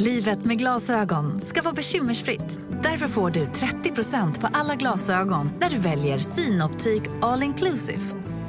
[0.00, 2.60] Livet med glasögon ska vara bekymmersfritt.
[2.82, 8.02] Därför får du 30% på alla glasögon när du väljer Synoptik All Inclusive.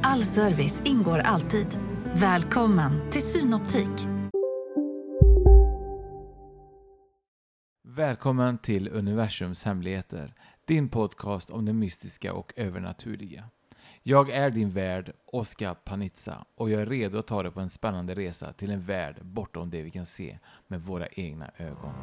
[0.03, 1.67] All service ingår alltid.
[2.13, 4.07] Välkommen till Synoptik.
[7.87, 10.33] Välkommen till Universums hemligheter,
[10.65, 13.43] din podcast om det mystiska och övernaturliga.
[14.03, 17.69] Jag är din värd, Oskar Panizza, och jag är redo att ta dig på en
[17.69, 21.93] spännande resa till en värld bortom det vi kan se med våra egna ögon.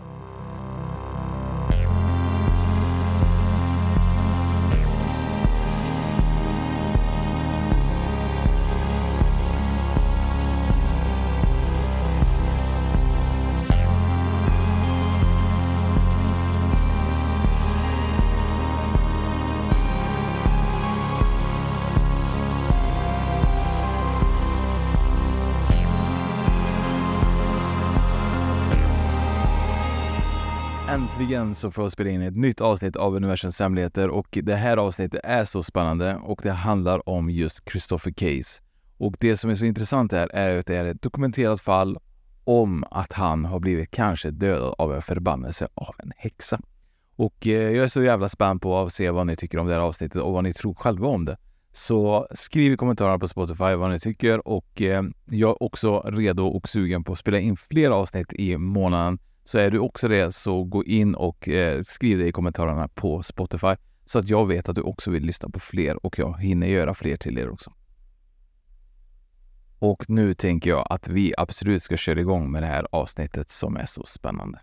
[30.89, 34.77] Äntligen så får jag spela in ett nytt avsnitt av Universums hemligheter och det här
[34.77, 38.63] avsnittet är så spännande och det handlar om just Christopher Case.
[38.99, 41.99] Och det som är så intressant här är att det är ett dokumenterat fall
[42.45, 46.61] om att han har blivit kanske dödad av en förbannelse av en häxa.
[47.17, 49.73] Och eh, jag är så jävla spänd på att se vad ni tycker om det
[49.73, 51.37] här avsnittet och vad ni tror själva om det.
[51.73, 56.47] Så skriv i kommentarerna på Spotify vad ni tycker och eh, jag är också redo
[56.47, 60.35] och sugen på att spela in fler avsnitt i månaden så är du också det,
[60.35, 63.75] så gå in och eh, skriv det i kommentarerna på Spotify
[64.05, 66.95] så att jag vet att du också vill lyssna på fler och jag hinner göra
[66.95, 67.73] fler till er också.
[69.79, 73.77] Och nu tänker jag att vi absolut ska köra igång med det här avsnittet som
[73.77, 74.61] är så spännande.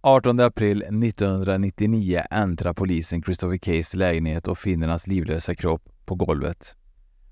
[0.00, 6.76] 18 april 1999 äntrar polisen Christopher Keys lägenhet och finner hans livlösa kropp på golvet.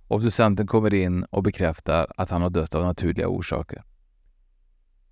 [0.08, 3.82] Obducenten kommer in och bekräftar att han har dött av naturliga orsaker.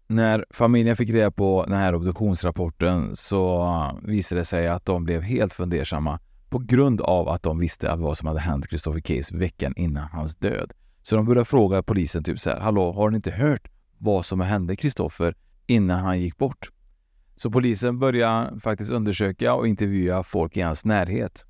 [0.08, 5.22] När familjen fick reda på den här obduktionsrapporten så visade det sig att de blev
[5.22, 6.18] helt fundersamma
[6.48, 10.36] på grund av att de visste vad som hade hänt Christopher Case veckan innan hans
[10.36, 10.72] död.
[11.02, 13.68] Så de började fråga polisen typ så här, hallå, har ni inte hört
[13.98, 15.34] vad som hände Christopher
[15.66, 16.70] innan han gick bort?
[17.36, 21.46] Så polisen började faktiskt undersöka och intervjua folk i hans närhet.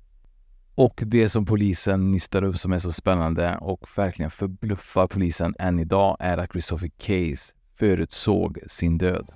[0.75, 5.79] Och det som polisen nystar upp som är så spännande och verkligen förbluffar polisen än
[5.79, 9.31] idag är att Christopher Case förutsåg sin död.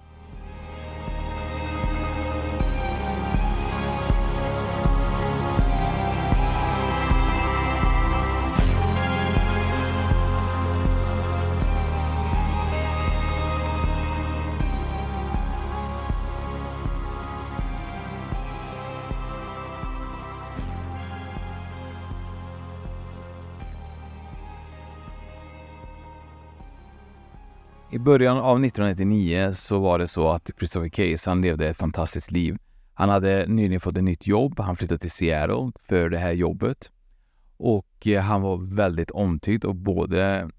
[28.02, 32.58] Början av 1999 så var det så att Christopher Case, han levde ett fantastiskt liv.
[32.94, 34.60] Han hade nyligen fått ett nytt jobb.
[34.60, 36.92] Han flyttade till Seattle för det här jobbet.
[37.58, 40.50] Och eh, han var väldigt omtyckt av både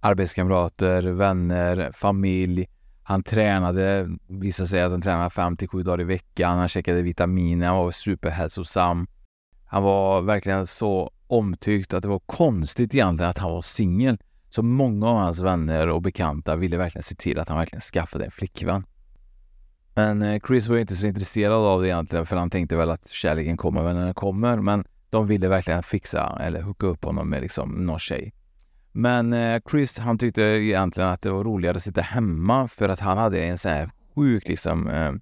[0.00, 2.68] arbetskamrater, vänner, familj.
[3.02, 6.58] Han tränade, visade sig att han tränade 5 till 7 dagar i veckan.
[6.58, 9.06] Han käkade vitaminer, han var superhälsosam.
[9.64, 14.18] Han var verkligen så omtyckt att det var konstigt egentligen att han var singel.
[14.54, 18.24] Så många av hans vänner och bekanta ville verkligen se till att han verkligen skaffade
[18.24, 18.84] en flickvän.
[19.94, 23.08] Men eh, Chris var inte så intresserad av det egentligen för han tänkte väl att
[23.08, 24.56] kärleken kommer väl när den kommer.
[24.56, 28.32] Men de ville verkligen fixa eller hooka upp honom med liksom någon tjej.
[28.92, 33.00] Men eh, Chris han tyckte egentligen att det var roligare att sitta hemma för att
[33.00, 35.12] han hade en sån här sjuk liksom eh,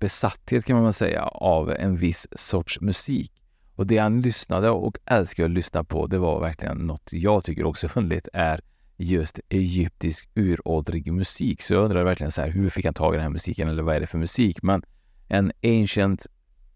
[0.00, 3.32] besatthet kan man väl säga av en viss sorts musik.
[3.74, 7.64] Och det han lyssnade och älskade att lyssna på, det var verkligen något jag tycker
[7.64, 8.60] också är underligt, är
[9.02, 11.62] just egyptisk uråldrig musik.
[11.62, 13.82] Så jag undrar verkligen så här, hur fick han tag i den här musiken eller
[13.82, 14.62] vad är det för musik?
[14.62, 14.82] Men
[15.28, 16.26] en ancient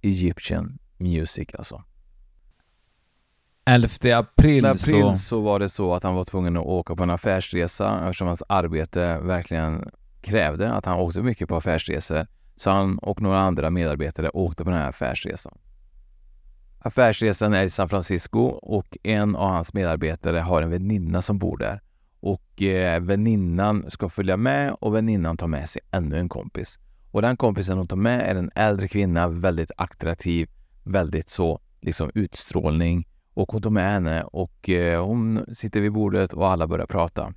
[0.02, 1.84] Egyptian music alltså.
[3.64, 3.88] 11
[4.19, 5.17] april, april så...
[5.17, 8.43] så var det så att han var tvungen att åka på en affärsresa eftersom hans
[8.49, 9.90] arbete verkligen
[10.20, 12.26] krävde att han åkte mycket på affärsresor.
[12.56, 15.58] Så han och några andra medarbetare åkte på den här affärsresan.
[16.78, 21.56] Affärsresan är i San Francisco och en av hans medarbetare har en väninna som bor
[21.58, 21.81] där.
[22.20, 26.78] Och eh, väninnan ska följa med och väninnan tar med sig ännu en kompis.
[27.10, 30.48] Och den kompisen hon tar med är en äldre kvinna, väldigt attraktiv,
[30.84, 33.08] väldigt så liksom utstrålning.
[33.34, 37.34] Och hon tar med henne och eh, hon sitter vid bordet och alla börjar prata.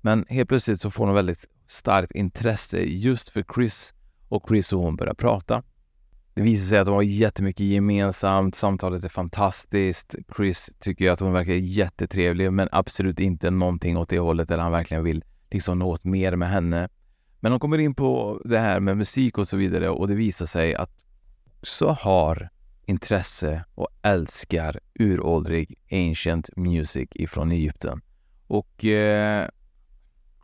[0.00, 3.94] Men helt plötsligt så får hon väldigt starkt intresse just för Chris
[4.28, 5.62] och Chris och hon börjar prata.
[6.34, 10.14] Det visar sig att de har jättemycket gemensamt, samtalet är fantastiskt.
[10.36, 14.72] Chris tycker att hon verkar jättetrevlig men absolut inte någonting åt det hållet där han
[14.72, 16.88] verkligen vill liksom nå åt mer med henne.
[17.40, 20.46] Men de kommer in på det här med musik och så vidare och det visar
[20.46, 21.04] sig att
[21.62, 22.48] så har
[22.86, 28.00] intresse och älskar uråldrig ancient music ifrån Egypten.
[28.46, 29.48] Och eh,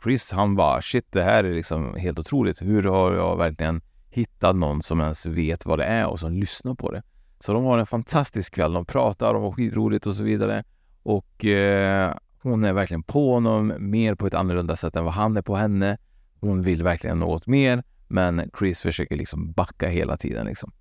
[0.03, 2.63] Chris han bara shit det här är liksom helt otroligt.
[2.63, 6.75] Hur har jag verkligen hittat någon som ens vet vad det är och som lyssnar
[6.75, 7.03] på det?
[7.41, 8.73] Så de har en fantastisk kväll.
[8.73, 10.65] De pratar, de har skitroligt och så vidare.
[11.03, 15.37] Och eh, hon är verkligen på honom mer på ett annorlunda sätt än vad han
[15.37, 15.99] är på henne.
[16.41, 20.73] Hon vill verkligen något mer, men Chris försöker liksom backa hela tiden liksom.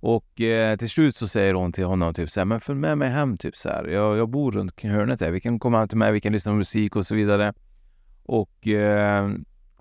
[0.00, 2.98] Och eh, till slut så säger hon till honom typ så här, men följ med
[2.98, 3.84] mig hem typ så här.
[3.84, 5.30] Jag, jag bor runt hörnet där.
[5.30, 7.52] Vi kan komma hem till mig, vi kan lyssna på musik och så vidare.
[8.24, 9.28] Och eh,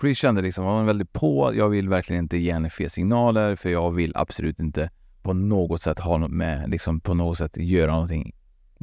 [0.02, 1.52] Chris kände liksom, han var väldigt på.
[1.56, 4.90] Jag vill verkligen inte ge henne fel signaler för jag vill absolut inte
[5.22, 8.36] på något sätt ha något med, liksom på något sätt göra någonting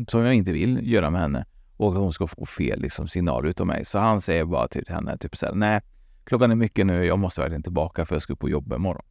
[0.09, 1.45] som jag inte vill göra med henne
[1.77, 3.85] och att hon ska få fel liksom, signaler utav mig.
[3.85, 5.81] Så han säger bara till henne typ så här, nej,
[6.25, 9.05] klockan är mycket nu, jag måste verkligen tillbaka för jag ska upp och jobba imorgon.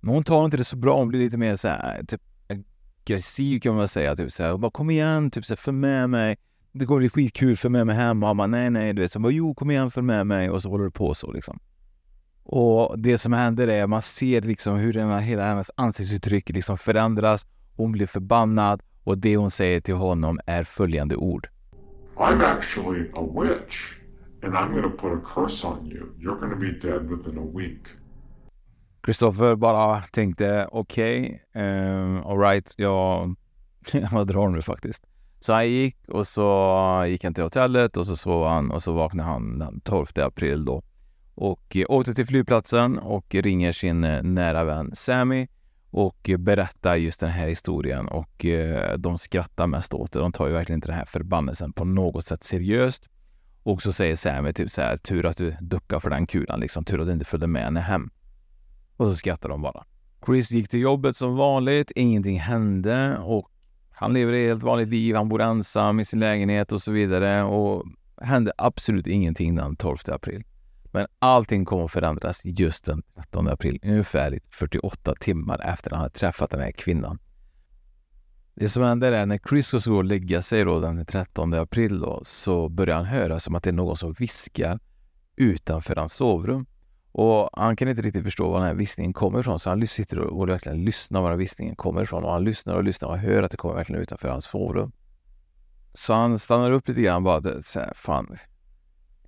[0.00, 3.60] Men hon tar inte det så bra, hon blir lite mer så här, typ aggressiv
[3.60, 6.10] kan man väl säga, typ så här, bara kom igen, typ så här, följ med
[6.10, 6.36] mig
[6.78, 8.22] det kommer bli skitkul, för med mig hem.
[8.22, 9.12] Och han bara, nej, nej, du vet.
[9.12, 10.50] Så bara, jo, kom igen, följ med mig.
[10.50, 11.58] Och så håller det på så liksom.
[12.44, 17.46] Och det som händer är, man ser liksom hur den, hela hennes ansiktsuttryck liksom förändras.
[17.76, 21.48] Hon blir förbannad och det hon säger till honom är följande ord.
[22.16, 23.98] I'm actually a witch
[24.42, 26.06] and I'm gonna put a curse on you.
[26.18, 27.86] You're gonna be dead within a week.
[29.02, 33.34] Kristoffer bara tänkte okej, okay, um, alright, jag,
[33.92, 35.04] jag drar nu faktiskt.
[35.40, 38.92] Så han gick och så gick han till hotellet och så sov han och så
[38.92, 40.82] vaknade han den 12 april då.
[41.34, 45.46] Och eh, åkte till flygplatsen och ringer sin eh, nära vän Sammy
[45.90, 50.18] och berättar just den här historien och eh, de skrattar mest åt det.
[50.18, 53.08] De tar ju verkligen inte den här förbannelsen på något sätt seriöst.
[53.62, 56.84] Och så säger Sammy typ så här, tur att du duckade för den kulan liksom,
[56.84, 58.10] tur att du inte följde med henne hem.
[58.96, 59.84] Och så skrattar de bara.
[60.26, 63.50] Chris gick till jobbet som vanligt, ingenting hände och
[63.98, 67.42] han lever ett helt vanligt liv, han bor ensam i sin lägenhet och så vidare
[67.42, 67.84] och
[68.22, 70.44] hände absolut ingenting den 12 april.
[70.92, 76.08] Men allting kommer att förändras just den 13 april, ungefär 48 timmar efter han har
[76.08, 77.18] träffat den här kvinnan.
[78.54, 82.00] Det som händer är när Chris ska gå och lägga sig då den 13 april
[82.00, 84.78] då, så börjar han höra som att det är någon som viskar
[85.36, 86.66] utanför hans sovrum.
[87.18, 90.18] Och han kan inte riktigt förstå var den här viskningen kommer ifrån, så han sitter
[90.18, 92.24] och verkligen lyssnar var den viskningen kommer ifrån.
[92.24, 94.92] Och han lyssnar och lyssnar och hör att det kommer verkligen utanför hans forum.
[95.94, 98.36] Så han stannar upp lite grann bara så här, fan,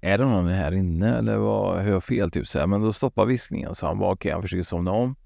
[0.01, 2.31] är det någon här inne eller vad, hör jag fel?
[2.31, 2.67] Typ så här.
[2.67, 5.17] Men då stoppar viskningen så han bara okej, okay, han försöker somna om.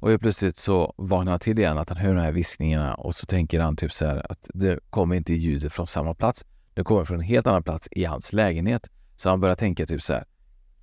[0.00, 3.14] Och helt plötsligt så vaknar han till igen att han hör de här viskningarna och
[3.14, 6.44] så tänker han typ så här att det kommer inte ljudet från samma plats.
[6.74, 8.90] Det kommer från en helt annan plats i hans lägenhet.
[9.16, 10.24] Så han börjar tänka typ så här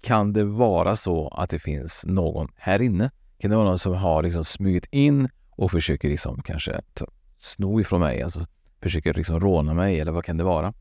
[0.04, 3.12] kan det vara så att det finns någon här inne?
[3.38, 7.06] Kan det vara någon som har liksom smugit in och försöker liksom kanske ta,
[7.40, 8.46] sno ifrån mig, alltså
[8.82, 10.74] försöker liksom råna mig eller vad kan det vara?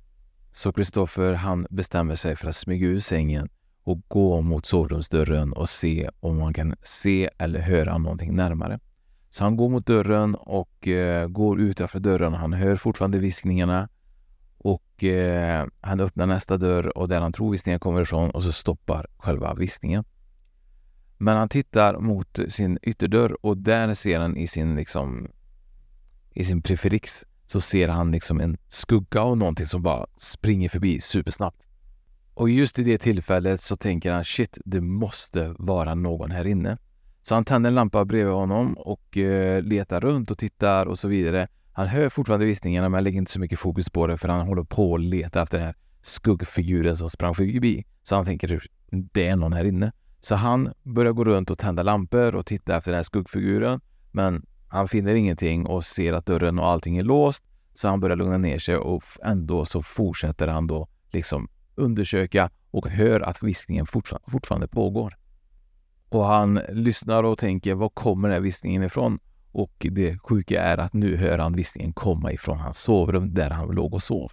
[0.52, 3.48] Så Kristoffer han bestämmer sig för att smyga ur sängen
[3.84, 8.78] och gå mot sovrumsdörren och se om man kan se eller höra någonting närmare.
[9.30, 12.34] Så han går mot dörren och eh, går utanför dörren.
[12.34, 13.88] Han hör fortfarande viskningarna
[14.64, 18.52] och eh, han öppnar nästa dörr och där han tror visningen kommer ifrån och så
[18.52, 20.04] stoppar själva visningen.
[21.18, 25.28] Men han tittar mot sin ytterdörr och där ser han i sin liksom
[26.34, 31.00] i sin preferix så ser han liksom en skugga av någonting som bara springer förbi
[31.00, 31.66] supersnabbt.
[32.34, 36.78] Och just i det tillfället så tänker han shit, det måste vara någon här inne.
[37.22, 41.08] Så han tänder en lampa bredvid honom och eh, letar runt och tittar och så
[41.08, 41.48] vidare.
[41.72, 44.64] Han hör fortfarande viskningarna, men lägger inte så mycket fokus på det för han håller
[44.64, 47.84] på att leta efter den här skuggfiguren som sprang förbi.
[48.02, 49.92] Så han tänker typ, det är någon här inne.
[50.20, 53.80] Så han börjar gå runt och tända lampor och titta efter den här skuggfiguren.
[54.12, 57.44] Men han finner ingenting och ser att dörren och allting är låst.
[57.74, 62.88] Så han börjar lugna ner sig och ändå så fortsätter han då liksom undersöka och
[62.88, 63.86] hör att viskningen
[64.26, 65.16] fortfarande pågår.
[66.08, 69.18] Och han lyssnar och tänker, var kommer den här viskningen ifrån?
[69.52, 73.68] Och det sjuka är att nu hör han viskningen komma ifrån hans sovrum där han
[73.68, 74.32] låg och sov.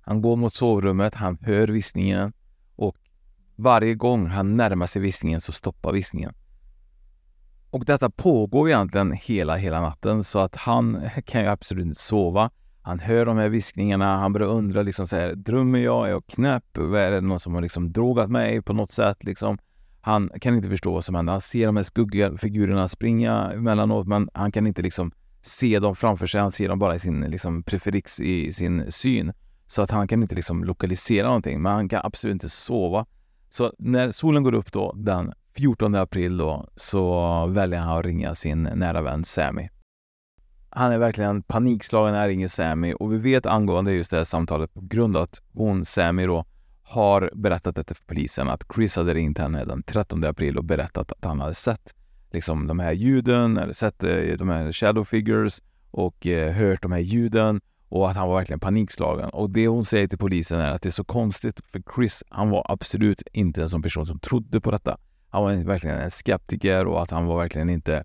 [0.00, 2.32] Han går mot sovrummet, han hör viskningen
[2.76, 2.96] och
[3.56, 6.34] varje gång han närmar sig viskningen så stoppar viskningen.
[7.70, 12.50] Och detta pågår egentligen hela, hela natten så att han kan ju absolut inte sova.
[12.82, 16.06] Han hör de här viskningarna, han börjar undra liksom så här, drömmer jag?
[16.06, 16.76] Är jag knäpp?
[16.76, 19.58] Är det någon som har liksom drogat mig på något sätt liksom?
[20.04, 21.32] Han kan inte förstå vad som händer.
[21.32, 25.96] Han ser de här skuggiga figurerna springa emellanåt, men han kan inte liksom se dem
[25.96, 26.40] framför sig.
[26.40, 29.32] Han ser dem bara i sin liksom preferix i sin syn.
[29.66, 33.06] Så att han kan inte liksom lokalisera någonting, men han kan absolut inte sova.
[33.48, 38.34] Så när solen går upp då den 14 april då så väljer han att ringa
[38.34, 39.68] sin nära vän Sammy.
[40.70, 44.24] Han är verkligen panikslagen när han ringer Sammy och vi vet angående just det här
[44.24, 46.44] samtalet på grund av att hon, Sammy då,
[46.92, 51.12] har berättat detta för polisen att Chris hade ringt henne den 13 april och berättat
[51.12, 51.94] att han hade sett
[52.32, 56.92] liksom de här ljuden, eller sett eh, de här shadow figures och eh, hört de
[56.92, 59.30] här ljuden och att han var verkligen panikslagen.
[59.30, 62.50] Och det hon säger till polisen är att det är så konstigt för Chris, han
[62.50, 64.98] var absolut inte en sån person som trodde på detta.
[65.28, 68.04] Han var verkligen en skeptiker och att han var verkligen inte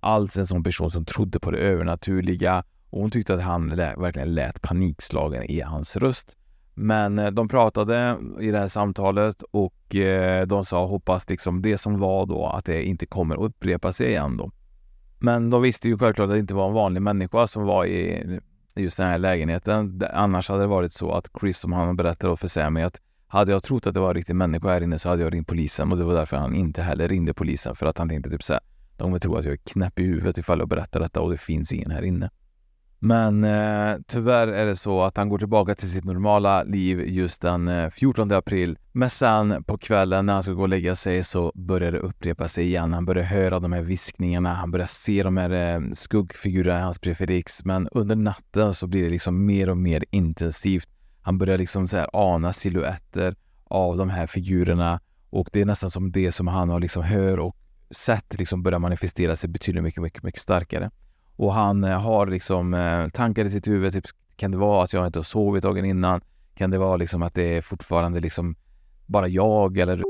[0.00, 2.64] alls en sån person som trodde på det övernaturliga.
[2.90, 6.37] Och hon tyckte att han lät, verkligen lät panikslagen i hans röst.
[6.80, 11.78] Men eh, de pratade i det här samtalet och eh, de sa hoppas liksom det
[11.78, 14.50] som var då att det inte kommer att upprepa sig igen då.
[15.18, 18.40] Men de visste ju självklart att det inte var en vanlig människa som var i
[18.76, 20.02] just den här lägenheten.
[20.12, 23.62] Annars hade det varit så att Chris, som han berättade för Sammy, att hade jag
[23.62, 25.98] trott att det var en riktig människa här inne så hade jag ringt polisen och
[25.98, 28.62] det var därför han inte heller ringde polisen för att han tänkte typ såhär,
[28.96, 31.36] de kommer tro att jag är knäpp i huvudet ifall jag berättar detta och det
[31.36, 32.30] finns ingen här inne.
[33.00, 37.42] Men eh, tyvärr är det så att han går tillbaka till sitt normala liv just
[37.42, 38.78] den eh, 14 april.
[38.92, 42.48] Men sen på kvällen när han ska gå och lägga sig så börjar det upprepa
[42.48, 42.92] sig igen.
[42.92, 46.98] Han börjar höra de här viskningarna, han börjar se de här eh, skuggfigurerna i hans
[46.98, 47.64] preferix.
[47.64, 50.88] Men under natten så blir det liksom mer och mer intensivt.
[51.22, 55.00] Han börjar liksom så här ana siluetter av de här figurerna
[55.30, 57.56] och det är nästan som det som han har liksom hör och
[57.90, 60.90] sett liksom börjar manifestera sig betydligt mycket, mycket, mycket starkare.
[61.38, 63.92] Och han eh, har liksom eh, tankar i sitt huvud.
[63.92, 64.04] Typ,
[64.36, 66.20] kan det vara att jag inte har sovit dagen innan?
[66.54, 68.56] Kan det vara liksom att det är fortfarande liksom
[69.06, 70.02] bara jag eller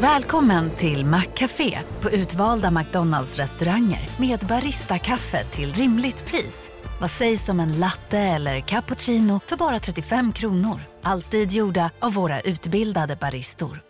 [0.00, 6.70] Välkommen till Maccafé på utvalda McDonalds restauranger med Baristakaffe till rimligt pris.
[7.00, 10.80] Vad sägs om en latte eller cappuccino för bara 35 kronor?
[11.02, 13.89] Alltid gjorda av våra utbildade baristor.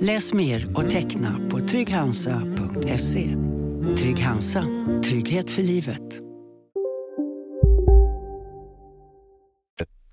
[0.00, 3.36] Läs mer och teckna på trygghansa.se.
[3.96, 4.64] Trygg Hansa.
[5.04, 6.02] Trygghet för livet.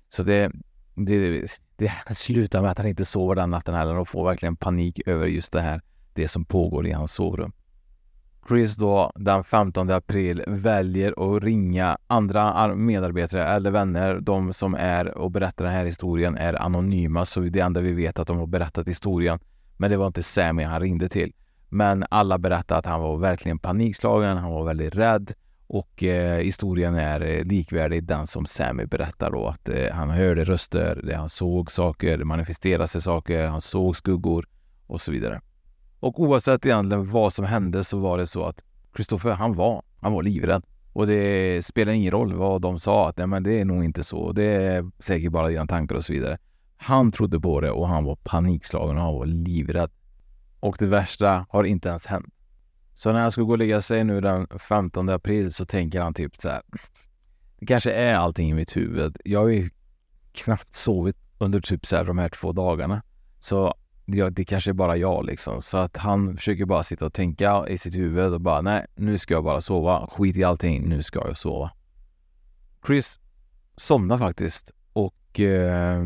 [0.08, 0.52] Så det,
[0.94, 1.42] det,
[1.76, 5.26] det slutar med att han inte sover den natten heller och får verkligen panik över
[5.26, 5.80] just det här,
[6.14, 7.52] det som pågår i hans sovrum.
[8.48, 14.20] Chris då den 15 april väljer att ringa andra medarbetare eller vänner.
[14.20, 18.18] De som är och berättar den här historien är anonyma så det enda vi vet
[18.18, 19.38] att de har berättat historien.
[19.76, 21.32] Men det var inte Sammy han ringde till.
[21.68, 25.34] Men alla berättade att han var verkligen panikslagen, han var väldigt rädd
[25.66, 30.44] och eh, historien är eh, likvärdig den som Sammy berättar då att eh, han hörde
[30.44, 34.46] röster, det han såg saker, det manifesterade sig saker, han såg skuggor
[34.86, 35.40] och så vidare.
[36.00, 40.12] Och oavsett egentligen vad som hände så var det så att Kristoffer, han var, han
[40.12, 40.62] var livrädd.
[40.92, 44.04] Och det spelar ingen roll vad de sa, att nej men det är nog inte
[44.04, 46.38] så, det är säkert bara dina tankar och så vidare.
[46.86, 49.90] Han trodde på det och han var panikslagen och han var livrädd.
[50.60, 52.34] Och det värsta har inte ens hänt.
[52.94, 56.14] Så när han skulle gå och lägga sig nu den 15 april så tänker han
[56.14, 56.62] typ så här.
[57.58, 59.16] Det kanske är allting i mitt huvud.
[59.24, 59.70] Jag har ju
[60.32, 63.02] knappt sovit under typ så här de här två dagarna.
[63.40, 63.74] Så
[64.04, 65.62] det, det kanske är bara jag liksom.
[65.62, 69.18] Så att han försöker bara sitta och tänka i sitt huvud och bara nej, nu
[69.18, 70.08] ska jag bara sova.
[70.12, 71.70] Skit i allting, nu ska jag sova.
[72.86, 73.20] Chris
[73.76, 76.04] somnar faktiskt och eh,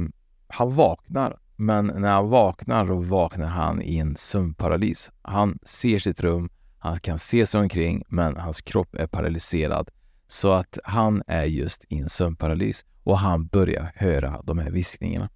[0.51, 1.39] han vaknar.
[1.57, 5.13] Men när han vaknar, då vaknar han i en sömnparalys.
[5.23, 9.91] Han ser sitt rum, han kan se sig omkring, men hans kropp är paralyserad.
[10.27, 15.31] Så att han är just i en sömnparalys och han börjar höra de här viskningarna.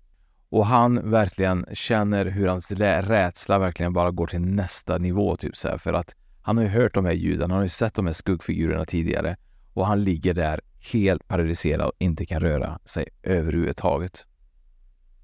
[0.48, 5.68] Och han verkligen känner hur hans rädsla verkligen bara går till nästa nivå typ så
[5.68, 8.06] här, för att han har ju hört de här ljuden, han har ju sett de
[8.06, 9.36] här skuggfigurerna tidigare
[9.72, 10.60] och han ligger där
[10.92, 14.26] helt paralyserad och inte kan röra sig överhuvudtaget.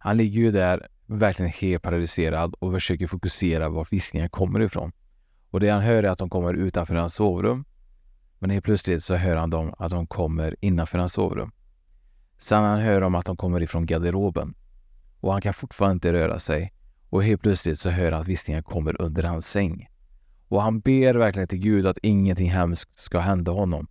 [0.02, 4.92] Han ligger ju där verkligen helt paralyserad och försöker fokusera var viskningarna kommer ifrån.
[5.50, 7.64] Och det han hör är att de kommer utanför hans sovrum.
[8.38, 11.52] Men helt plötsligt så hör han dem att de kommer innanför hans sovrum.
[12.38, 14.54] Sen han hör om att de kommer ifrån garderoben.
[15.20, 16.72] Och han kan fortfarande inte röra sig.
[17.08, 19.88] Och helt plötsligt så hör han att viskningarna kommer under hans säng.
[20.48, 23.86] Och han ber verkligen till Gud att ingenting hemskt ska hända honom.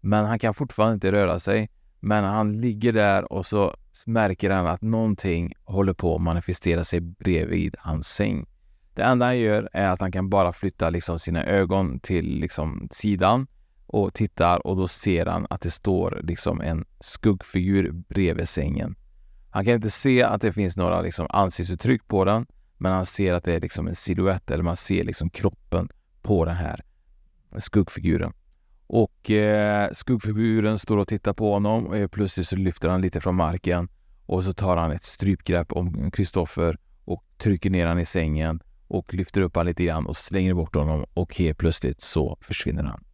[0.00, 1.70] Men han kan fortfarande inte röra sig.
[2.00, 3.74] Men han ligger där och så
[4.06, 8.46] märker han att någonting håller på att manifestera sig bredvid hans säng.
[8.94, 12.88] Det enda han gör är att han kan bara flytta liksom sina ögon till liksom
[12.92, 13.46] sidan
[13.86, 18.96] och tittar och då ser han att det står liksom en skuggfigur bredvid sängen.
[19.50, 23.32] Han kan inte se att det finns några liksom ansiktsuttryck på den, men han ser
[23.32, 25.88] att det är liksom en siluett eller man ser liksom kroppen
[26.22, 26.84] på den här
[27.58, 28.32] skuggfiguren.
[28.88, 33.34] Och eh, skuggfiguren står och tittar på honom och plötsligt så lyfter han lite från
[33.34, 33.88] marken
[34.26, 39.14] och så tar han ett strypgrepp om Kristoffer och trycker ner han i sängen och
[39.14, 43.04] lyfter upp han lite grann och slänger bort honom och helt plötsligt så försvinner han.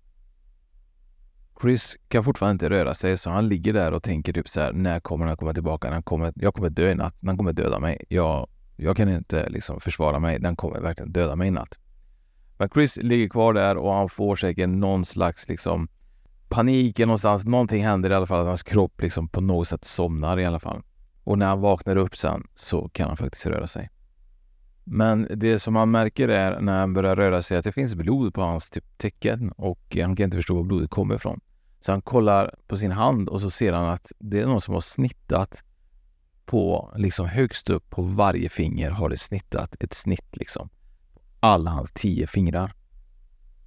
[1.62, 4.73] Chris kan fortfarande inte röra sig så han ligger där och tänker typ så här,
[4.73, 5.90] när kommer han komma tillbaka?
[5.90, 7.14] Han kommer, jag kommer dö i natt.
[7.26, 8.04] Han kommer döda mig.
[8.09, 10.38] Jag, jag kan inte liksom försvara mig.
[10.38, 11.78] Den kommer verkligen döda mig i natt.
[12.58, 15.88] Men Chris ligger kvar där och han får säkert någon slags liksom
[16.49, 17.44] panik någonstans.
[17.44, 20.61] Någonting händer i alla fall att hans kropp liksom på något sätt somnar i alla
[20.61, 20.82] fall.
[21.25, 23.90] Och när han vaknar upp sen så kan han faktiskt röra sig.
[24.84, 28.34] Men det som han märker är när han börjar röra sig att det finns blod
[28.34, 31.40] på hans typ tecken och han kan inte förstå var blodet kommer ifrån.
[31.80, 34.75] Så han kollar på sin hand och så ser han att det är någon som
[34.75, 35.62] har snittat
[36.46, 40.68] på, liksom högst upp på varje finger har det snittat ett snitt liksom.
[41.44, 42.74] Alla hans tio fingrar.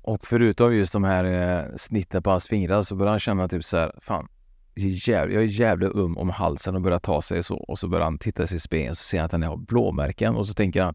[0.02, 3.64] Och förutom just de här eh, snitten på hans fingrar så börjar han känna typ
[3.64, 4.28] så här, fan,
[4.76, 7.56] jag är jävligt um om halsen och börjar ta sig så.
[7.56, 9.58] Och så börjar han titta sig i spegeln och så ser han att han har
[9.58, 10.94] blåmärken och så tänker han,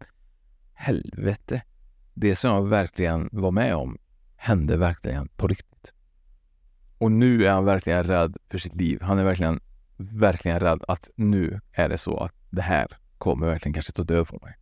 [0.74, 1.62] helvete,
[2.14, 3.98] det som jag verkligen var med om
[4.37, 5.92] hände verkligen på riktigt.
[6.98, 9.02] Och nu är han verkligen rädd för sitt liv.
[9.02, 9.61] Han är verkligen,
[9.96, 12.87] verkligen rädd att nu är det så att det här
[13.18, 14.54] kommer verkligen kanske ta död på mig.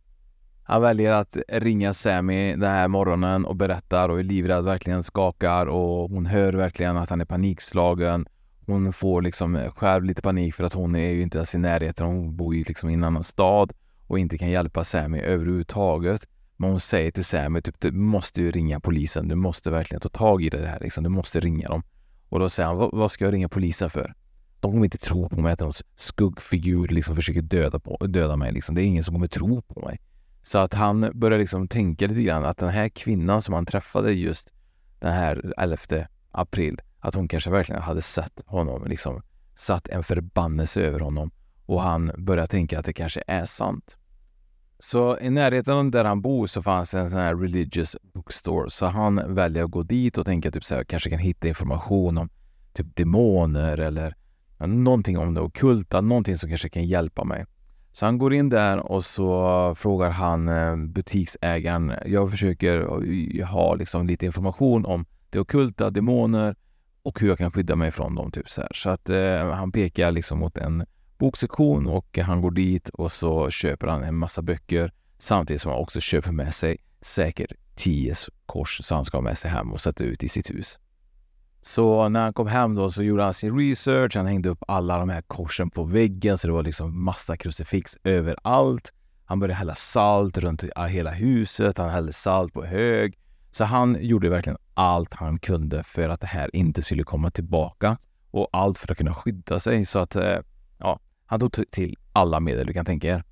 [0.71, 5.65] Han väljer att ringa Sammy den här morgonen och berättar och är livrädd, verkligen skakar
[5.65, 8.25] och hon hör verkligen att han är panikslagen.
[8.65, 12.05] Hon får liksom själv lite panik för att hon är ju inte ens i närheten.
[12.05, 13.73] Hon bor ju liksom i en annan stad
[14.07, 16.27] och inte kan hjälpa Sammy överhuvudtaget.
[16.57, 19.27] Men hon säger till Sammy typ du måste ju ringa polisen.
[19.27, 21.03] Du måste verkligen ta tag i det här liksom.
[21.03, 21.83] Du måste ringa dem.
[22.29, 24.13] Och då säger han, vad ska jag ringa polisen för?
[24.59, 28.51] De kommer inte tro på mig att någon skuggfigur liksom försöker döda, på, döda mig.
[28.51, 28.75] Liksom.
[28.75, 29.99] Det är ingen som kommer tro på mig.
[30.41, 34.13] Så att han börjar liksom tänka lite grann att den här kvinnan som han träffade
[34.13, 34.53] just
[34.99, 35.77] den här 11
[36.31, 39.21] april, att hon kanske verkligen hade sett honom, liksom
[39.55, 41.31] satt en förbannelse över honom
[41.65, 43.97] och han börjar tänka att det kanske är sant.
[44.79, 48.69] Så i närheten av där han bor så fanns en sån här religious bookstore.
[48.69, 52.17] Så han väljer att gå dit och tänker typ så här, kanske kan hitta information
[52.17, 52.29] om
[52.73, 54.15] typ demoner eller
[54.59, 57.45] någonting om det okulta, någonting som kanske kan hjälpa mig.
[57.91, 62.79] Så han går in där och så frågar han eh, butiksägaren, jag försöker
[63.39, 66.55] eh, ha liksom lite information om det okulta, demoner
[67.03, 68.31] och hur jag kan skydda mig från dem.
[68.31, 68.71] Typ så här.
[68.73, 70.85] så att eh, han pekar liksom mot en
[71.17, 75.81] boksektion och han går dit och så köper han en massa böcker samtidigt som han
[75.81, 79.81] också köper med sig säkert tio kors som han ska ha med sig hem och
[79.81, 80.79] sätta ut i sitt hus.
[81.61, 84.15] Så när han kom hem då så gjorde han sin research.
[84.15, 87.97] Han hängde upp alla de här korsen på väggen så det var liksom massa krucifix
[88.03, 88.93] överallt.
[89.25, 91.77] Han började hälla salt runt ah, hela huset.
[91.77, 93.17] Han hällde salt på hög.
[93.51, 97.97] Så han gjorde verkligen allt han kunde för att det här inte skulle komma tillbaka
[98.31, 99.85] och allt för att kunna skydda sig.
[99.85, 100.37] Så att eh,
[100.77, 103.23] ja, han tog till alla medel du kan tänka er.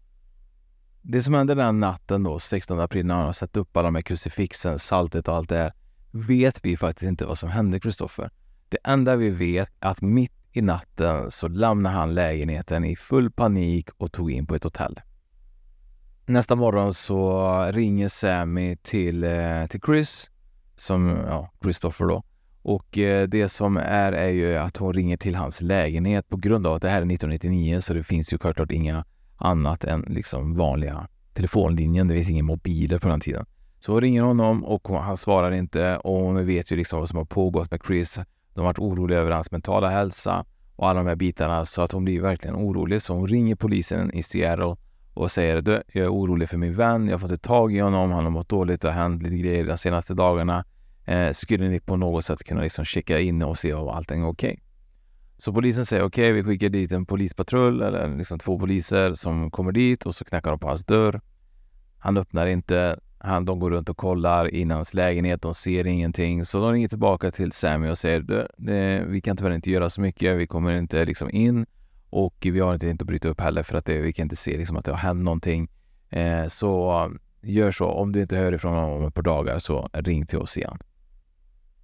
[1.02, 3.96] Det som hände den natten då, 16 april, när han har satt upp alla de
[3.96, 5.74] här krucifixen, saltet och allt det här,
[6.12, 8.30] vet vi faktiskt inte vad som hände Kristoffer.
[8.70, 13.32] Det enda vi vet är att mitt i natten så lämnade han lägenheten i full
[13.32, 15.00] panik och tog in på ett hotell.
[16.26, 20.30] Nästa morgon så ringer Sammy till, eh, till Chris,
[20.76, 22.24] som, ja, Christopher då.
[22.62, 26.68] Och eh, det som är är ju att hon ringer till hans lägenhet på grund
[26.68, 29.06] av att det här är 1999 så det finns ju självklart inga
[29.38, 32.08] annat än liksom vanliga telefonlinjen.
[32.08, 33.46] Det finns inga mobiler på den tiden.
[33.80, 37.18] Så hon ringer honom och han svarar inte och hon vet ju liksom vad som
[37.18, 38.20] har pågått med Chris.
[38.54, 41.92] De har varit oroliga över hans mentala hälsa och alla de här bitarna så att
[41.92, 43.02] hon blir verkligen orolig.
[43.02, 44.76] Så hon ringer polisen i Seattle
[45.14, 47.80] och säger du, jag är orolig för min vän, jag har fått ett tag i
[47.80, 50.66] honom, han har mått dåligt, det har hänt lite grejer de senaste dagarna.
[51.06, 54.28] Eh, skulle ni på något sätt kunna liksom checka in och se om allting är
[54.28, 54.50] okej?
[54.50, 54.64] Okay?
[55.38, 59.52] Så polisen säger okej, okay, vi skickar dit en polispatrull eller liksom två poliser som
[59.52, 61.22] kommer dit och så knackar de på hans dörr.
[61.98, 63.00] Han öppnar inte.
[63.22, 65.42] Han, de går runt och kollar in hans lägenhet.
[65.42, 66.46] De ser ingenting.
[66.46, 70.02] Så de ringer tillbaka till Sammy och säger det, vi kan tyvärr inte göra så
[70.02, 70.38] mycket.
[70.38, 71.66] Vi kommer inte liksom in
[72.10, 74.36] och vi har inte tänkt att bryta upp heller för att det, vi kan inte
[74.36, 75.70] se liksom att det har hänt någonting.
[76.10, 77.86] Eh, så um, gör så.
[77.86, 80.78] Om du inte hör ifrån honom om ett par dagar så ring till oss igen.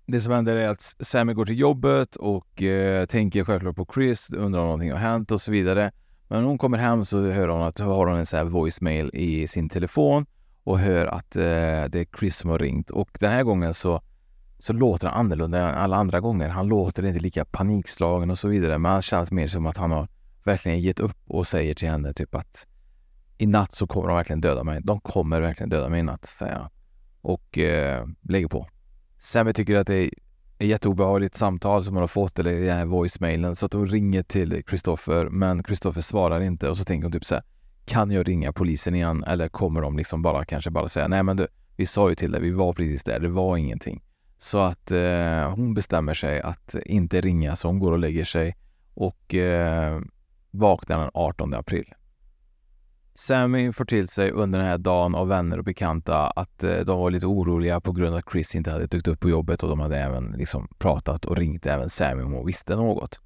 [0.06, 4.30] Det som händer är att Sammy går till jobbet och eh, tänker självklart på Chris,
[4.34, 5.92] undrar om någonting har hänt och så vidare.
[6.28, 9.12] Men när hon kommer hem så hör hon att har hon en sån här voicemail
[9.14, 10.26] i sin telefon
[10.66, 11.42] och hör att eh,
[11.90, 12.92] det är Chris som har ringt.
[12.92, 14.02] Och den här gången så,
[14.60, 16.50] så låter han annorlunda än alla andra gånger.
[16.50, 19.92] Han låter inte lika panikslagen och så vidare, men han känns mer som att han
[19.92, 20.08] har
[20.44, 22.68] verkligen gett upp och säger till henne typ att
[23.38, 24.82] i natt så kommer de verkligen döda mig.
[24.84, 26.70] De kommer verkligen döda mig i natt, säger han.
[27.22, 28.68] Och eh, lägger på.
[29.20, 30.10] Sammy tycker att det är
[30.58, 34.24] ett jätteobehagligt samtal som hon har fått, eller den här voicemailen, så att hon ringer
[34.24, 37.44] till Kristoffer, men Kristoffer svarar inte och så tänker hon typ så här,
[37.86, 41.38] kan jag ringa polisen igen eller kommer de liksom bara kanske bara säga nej men
[41.38, 44.02] du, vi sa ju till dig, vi var precis där, det var ingenting.
[44.38, 48.56] Så att eh, hon bestämmer sig att inte ringa så hon går och lägger sig
[48.94, 50.02] och eh,
[50.52, 51.94] vaknar den 18 april.
[53.14, 57.00] Sammy får till sig under den här dagen av vänner och bekanta att eh, de
[57.00, 59.70] var lite oroliga på grund av att Chris inte hade dykt upp på jobbet och
[59.70, 63.20] de hade även liksom pratat och ringt även Sammy om hon visste något.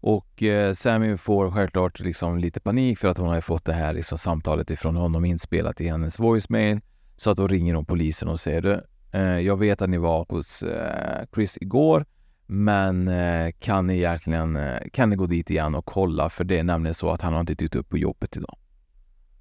[0.00, 3.92] Och eh, Sammy får självklart liksom lite panik för att hon har fått det här
[3.92, 6.80] liksom samtalet ifrån honom inspelat i hennes voicemail.
[7.16, 8.80] Så att då ringer hon polisen och säger du,
[9.12, 12.04] eh, jag vet att ni var hos eh, Chris igår,
[12.46, 16.28] men eh, kan ni egentligen, eh, kan ni gå dit igen och kolla?
[16.28, 18.58] För det är nämligen så att han har inte dykt upp på jobbet idag.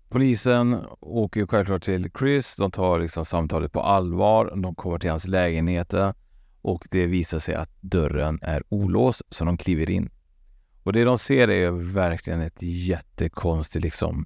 [0.10, 2.56] Polisen åker självklart till Chris.
[2.56, 4.54] De tar liksom samtalet på allvar.
[4.64, 5.94] De kommer till hans lägenhet
[6.62, 10.10] och det visar sig att dörren är olåst så de kliver in.
[10.86, 14.26] Och det de ser är verkligen ett jättekonstigt liksom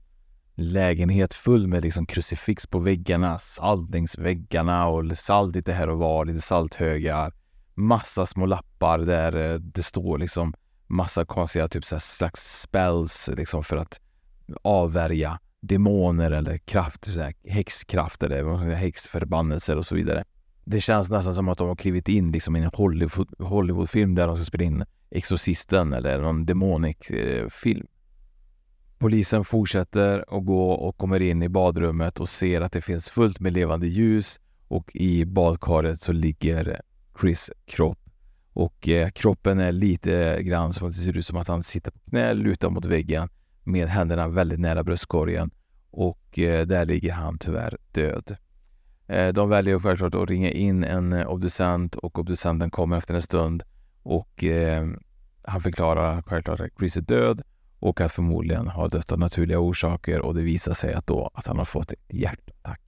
[0.55, 6.41] lägenhet full med liksom krucifix på väggarna, saltningsväggarna och salt lite här och var, lite
[6.41, 7.33] salthögar.
[7.75, 10.53] Massa små lappar där eh, det står liksom
[10.87, 13.99] massa konstiga typ så här slags spells liksom för att
[14.61, 20.23] avvärja demoner eller krafter, så här, häxkrafter eller häxförbannelser och så vidare.
[20.65, 24.27] Det känns nästan som att de har klivit in liksom i en Hollywood, Hollywoodfilm där
[24.27, 27.87] de ska spela in Exorcisten eller någon demonic eh, film.
[28.97, 33.39] Polisen fortsätter att gå och kommer in i badrummet och ser att det finns fullt
[33.39, 36.81] med levande ljus och i badkaret så ligger
[37.21, 37.99] Chris kropp
[38.53, 41.91] och eh, kroppen är lite grann som att det ser ut som att han sitter
[41.91, 43.29] på knä, lutad mot väggen
[43.63, 45.51] med händerna väldigt nära bröstkorgen
[45.91, 48.37] och eh, där ligger han tyvärr död.
[49.07, 53.21] Eh, de väljer självklart att ringa in en eh, obducent och obducenten kommer efter en
[53.21, 53.63] stund
[54.09, 54.87] och eh,
[55.43, 57.41] han förklarar självklart att Chris är död
[57.79, 61.47] och att förmodligen har dött av naturliga orsaker och det visar sig att då att
[61.47, 62.81] han har fått ett hjärtattack.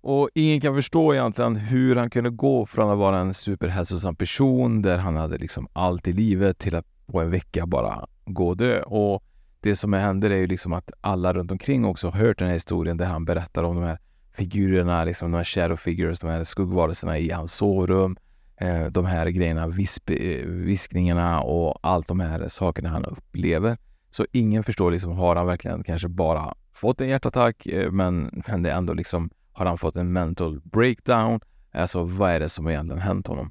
[0.00, 4.82] Och ingen kan förstå egentligen hur han kunde gå från att vara en superhälsosam person
[4.82, 8.56] där han hade liksom allt i livet till att på en vecka bara gå och
[8.56, 8.82] dö.
[8.82, 9.24] Och
[9.60, 12.54] det som händer är ju liksom att alla runt omkring också har hört den här
[12.54, 13.98] historien där han berättar om de här
[14.32, 18.16] figurerna, liksom de här shadow figures, de här skuggvarelserna i hans sovrum.
[18.62, 23.78] Eh, de här grejerna, visp, eh, viskningarna och allt de här sakerna han upplever.
[24.10, 28.62] Så ingen förstår liksom, har han verkligen kanske bara fått en hjärtattack, eh, men, men
[28.62, 31.40] det är ändå liksom, har han fått en mental breakdown?
[31.72, 33.50] Alltså vad är det som egentligen hänt honom?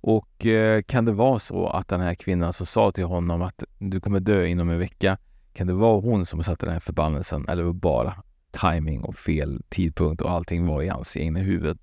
[0.00, 3.64] Och eh, kan det vara så att den här kvinnan som sa till honom att
[3.78, 5.18] du kommer dö inom en vecka,
[5.52, 8.14] kan det vara hon som satte den här förbannelsen eller var bara
[8.60, 11.78] timing och fel tidpunkt och allting var i hans egna huvud?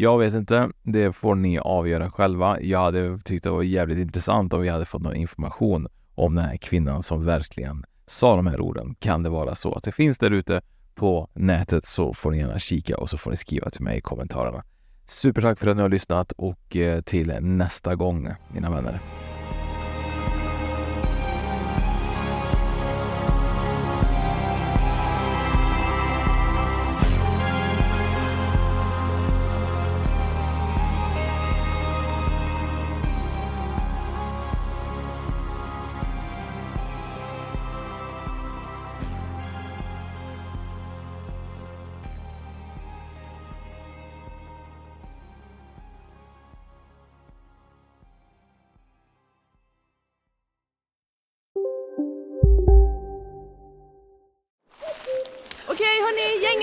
[0.00, 0.70] Jag vet inte.
[0.82, 2.60] Det får ni avgöra själva.
[2.60, 6.44] Jag hade tyckt det var jävligt intressant om vi hade fått någon information om den
[6.44, 8.94] här kvinnan som verkligen sa de här orden.
[8.98, 10.60] Kan det vara så att det finns där ute
[10.94, 14.00] på nätet så får ni gärna kika och så får ni skriva till mig i
[14.00, 14.64] kommentarerna.
[15.06, 19.00] Supertack för att ni har lyssnat och eh, till nästa gång, mina vänner.